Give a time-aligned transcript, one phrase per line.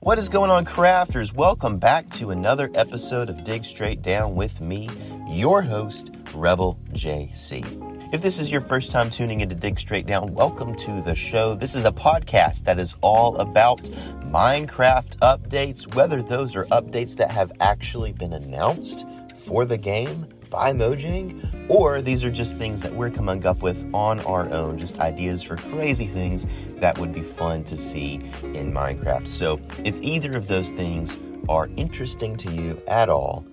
[0.00, 1.32] What is going on, crafters?
[1.32, 4.88] Welcome back to another episode of Dig Straight Down with me,
[5.28, 8.12] your host, Rebel JC.
[8.14, 11.56] If this is your first time tuning into Dig Straight Down, welcome to the show.
[11.56, 13.82] This is a podcast that is all about
[14.26, 19.04] Minecraft updates, whether those are updates that have actually been announced
[19.34, 23.88] for the game by Mojang, or these are just things that we're coming up with
[23.92, 26.46] on our own, just ideas for crazy things
[26.78, 29.26] that would be fun to see in Minecraft.
[29.26, 31.18] So, if either of those things
[31.48, 33.44] are interesting to you at all,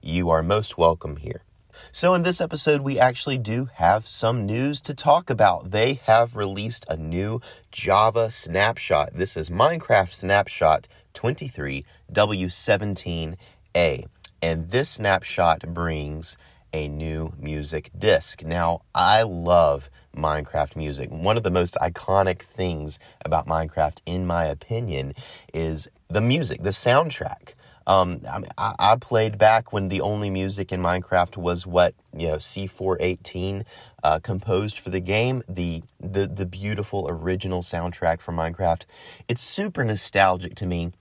[0.00, 1.42] you are most welcome here.
[1.90, 5.70] So, in this episode, we actually do have some news to talk about.
[5.70, 9.14] They have released a new Java snapshot.
[9.14, 14.06] This is Minecraft Snapshot 23 W17A.
[14.42, 16.36] And this snapshot brings
[16.72, 18.42] a new music disc.
[18.42, 21.10] Now, I love Minecraft music.
[21.10, 25.14] One of the most iconic things about Minecraft, in my opinion,
[25.54, 27.54] is the music, the soundtrack.
[27.86, 28.22] Um,
[28.56, 33.64] I, I, played back when the only music in Minecraft was what you know C418
[34.04, 35.42] uh, composed for the game.
[35.48, 38.82] The the the beautiful original soundtrack for Minecraft.
[39.26, 40.92] It's super nostalgic to me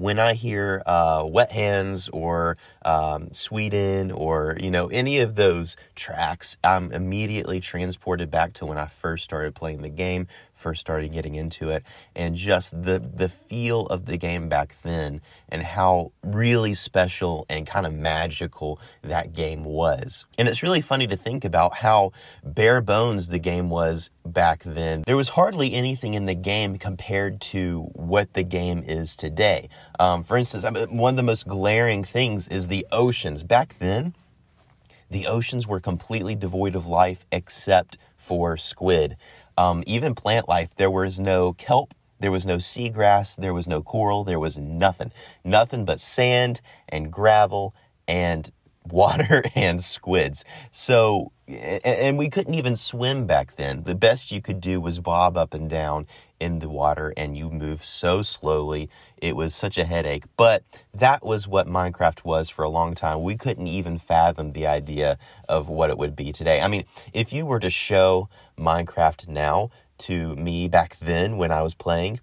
[0.00, 2.56] when I hear uh, Wet Hands or
[2.86, 8.78] um, Sweden or you know any of those tracks, I'm immediately transported back to when
[8.78, 10.26] I first started playing the game,
[10.60, 11.82] first started getting into it
[12.14, 17.66] and just the the feel of the game back then and how really special and
[17.66, 20.26] kind of magical that game was.
[20.38, 22.12] And it's really funny to think about how
[22.44, 25.02] bare bones the game was back then.
[25.06, 29.68] There was hardly anything in the game compared to what the game is today.
[29.98, 33.42] Um, for instance, one of the most glaring things is the oceans.
[33.42, 34.14] Back then,
[35.10, 39.16] the oceans were completely devoid of life except for squid.
[39.56, 43.82] Um, even plant life, there was no kelp, there was no seagrass, there was no
[43.82, 45.12] coral, there was nothing.
[45.44, 47.74] Nothing but sand and gravel
[48.06, 48.50] and
[48.92, 50.44] water and squids.
[50.72, 53.82] So, and we couldn't even swim back then.
[53.84, 56.06] The best you could do was bob up and down
[56.38, 58.88] in the water and you move so slowly.
[59.18, 60.24] It was such a headache.
[60.36, 60.64] But
[60.94, 63.22] that was what Minecraft was for a long time.
[63.22, 65.18] We couldn't even fathom the idea
[65.48, 66.60] of what it would be today.
[66.60, 71.62] I mean, if you were to show Minecraft now to me back then when I
[71.62, 72.20] was playing,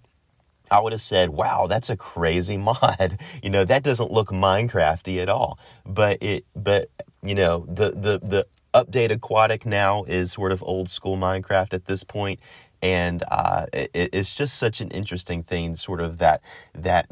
[0.70, 3.18] I would have said, wow, that's a crazy mod.
[3.42, 5.58] You know, that doesn't look Minecrafty at all.
[5.84, 6.90] But it, but,
[7.22, 11.86] you know, the, the, the update aquatic now is sort of old school Minecraft at
[11.86, 12.40] this point
[12.82, 16.40] and uh, it, it's just such an interesting thing sort of that
[16.74, 17.06] that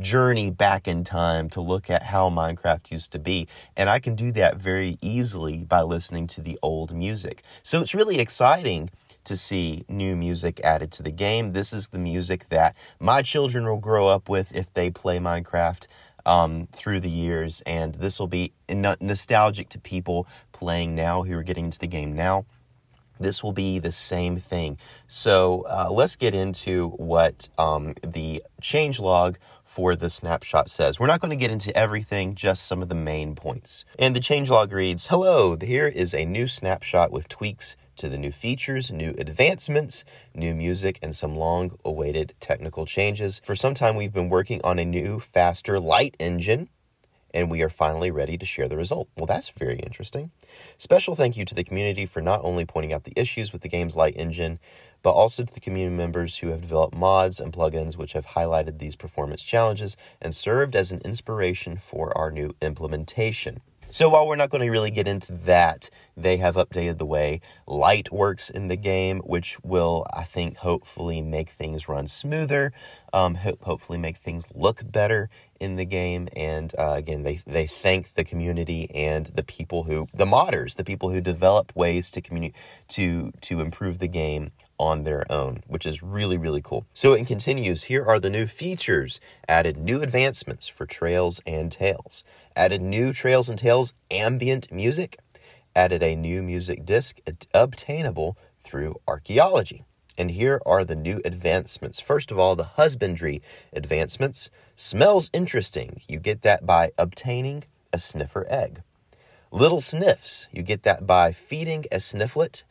[0.00, 4.14] journey back in time to look at how minecraft used to be and i can
[4.14, 8.90] do that very easily by listening to the old music so it's really exciting
[9.26, 13.66] to see new music added to the game this is the music that my children
[13.66, 15.86] will grow up with if they play minecraft
[16.24, 21.42] um, through the years and this will be nostalgic to people playing now who are
[21.42, 22.44] getting into the game now
[23.18, 24.78] this will be the same thing.
[25.08, 31.00] So uh, let's get into what um, the change log for the snapshot says.
[31.00, 33.84] We're not going to get into everything, just some of the main points.
[33.98, 38.18] And the change log reads Hello, here is a new snapshot with tweaks to the
[38.18, 43.40] new features, new advancements, new music, and some long awaited technical changes.
[43.44, 46.68] For some time, we've been working on a new, faster light engine
[47.36, 49.08] and we are finally ready to share the result.
[49.14, 50.30] Well, that's very interesting.
[50.78, 53.68] Special thank you to the community for not only pointing out the issues with the
[53.68, 54.58] game's light engine,
[55.02, 58.78] but also to the community members who have developed mods and plugins which have highlighted
[58.78, 63.60] these performance challenges and served as an inspiration for our new implementation.
[63.96, 67.40] So while we're not going to really get into that, they have updated the way
[67.66, 72.74] light works in the game, which will, I think, hopefully make things run smoother,
[73.14, 75.30] um, ho- hopefully make things look better
[75.60, 76.28] in the game.
[76.36, 80.84] And uh, again, they, they thank the community and the people who, the modders, the
[80.84, 82.52] people who develop ways to communi-
[82.88, 86.86] to to improve the game on their own, which is really, really cool.
[86.92, 87.84] So it continues.
[87.84, 92.24] Here are the new features added new advancements for Trails and Tales,
[92.54, 95.18] added new Trails and Tales ambient music,
[95.74, 97.20] added a new music disc
[97.54, 99.84] obtainable through archaeology.
[100.18, 102.00] And here are the new advancements.
[102.00, 104.50] First of all, the husbandry advancements.
[104.74, 106.00] Smells interesting.
[106.08, 108.82] You get that by obtaining a sniffer egg.
[109.50, 110.48] Little sniffs.
[110.50, 112.62] You get that by feeding a snifflet,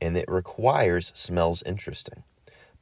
[0.00, 2.22] and it requires smells interesting.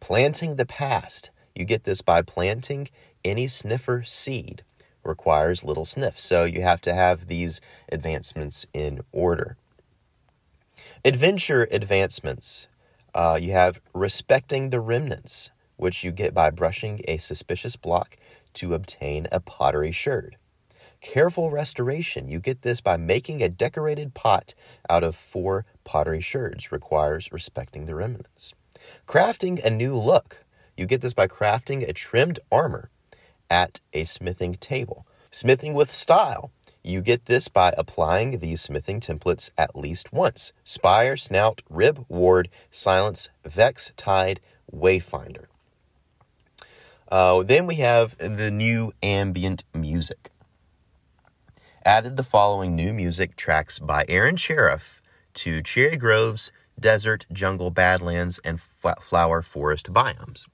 [0.01, 1.31] Planting the past.
[1.55, 2.89] You get this by planting
[3.25, 4.63] any sniffer seed.
[5.05, 6.21] Requires little sniff.
[6.21, 7.61] So you have to have these
[7.91, 9.57] advancements in order.
[11.05, 12.69] Adventure advancements
[13.15, 15.51] uh, you have respecting the remnants.
[15.77, 18.17] which you get by brushing a suspicious block
[18.55, 20.37] to obtain a pottery sherd.
[21.01, 24.55] Careful restoration, you get this by making a decorated pot
[24.89, 28.55] out of four pottery sherds, requires respecting the remnants.
[29.07, 30.45] Crafting a new look,
[30.77, 32.91] you get this by crafting a trimmed armor
[33.51, 35.07] at a smithing table.
[35.31, 36.51] Smithing with style,
[36.83, 42.49] you get this by applying these smithing templates at least once spire, snout, rib, ward,
[42.71, 44.41] silence, vex, tide,
[44.73, 45.47] wayfinder.
[47.11, 50.31] Uh, then we have the new ambient music.
[51.87, 55.01] Added the following new music tracks by Aaron Cherof
[55.35, 56.51] to Cherry Grove's
[56.81, 60.47] desert, jungle, badlands, and flower forest biomes.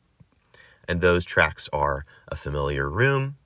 [0.87, 3.37] And those tracks are A Familiar Room,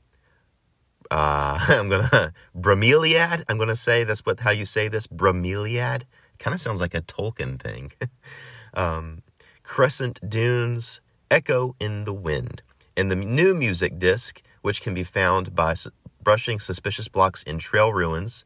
[1.10, 3.44] uh, I'm gonna bromeliad.
[3.48, 6.02] I'm gonna say that's what how you say this bromeliad.
[6.38, 7.92] Kind of sounds like a Tolkien thing.
[8.74, 9.22] um,
[9.62, 11.00] Crescent Dunes,
[11.30, 12.62] Echo in the Wind,
[12.96, 15.74] and the new music disc, which can be found by
[16.26, 18.44] brushing suspicious blocks in trail ruins.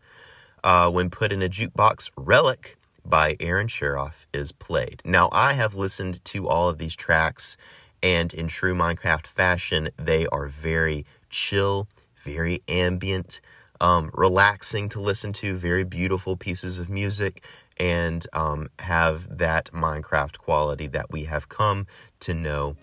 [0.62, 5.00] Uh, when put in a jukebox, Relic by Aaron Cherof is played.
[5.05, 7.56] Now, I have listened to all of these tracks,
[8.03, 11.88] and in true Minecraft fashion, they are very chill
[12.21, 13.41] very ambient,
[13.81, 17.43] um, relaxing to listen to, very beautiful pieces of music,
[17.79, 21.87] and um, have that Minecraft quality that we have come
[22.21, 22.76] to know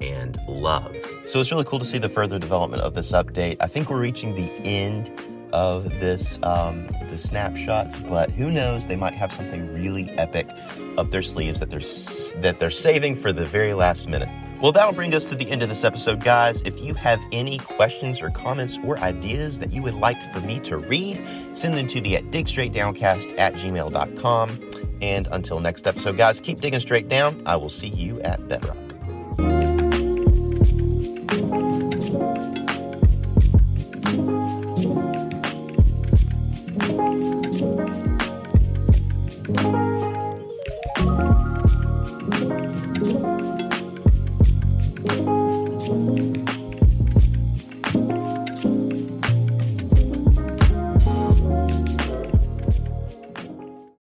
[0.00, 0.94] and love.
[1.26, 3.56] So it's really cool to see the further development of this update.
[3.60, 5.10] I think we're reaching the end
[5.52, 8.88] of this um, the snapshots, but who knows?
[8.88, 10.48] They might have something really epic
[10.98, 14.28] up their sleeves that they're that they're saving for the very last minute.
[14.60, 16.62] Well, that'll bring us to the end of this episode, guys.
[16.62, 20.58] If you have any questions or comments or ideas that you would like for me
[20.60, 24.70] to read, send them to me at digstraightdowncast at gmail.com.
[25.02, 27.42] And until next episode, guys, keep digging straight down.
[27.44, 28.93] I will see you at Bedrock.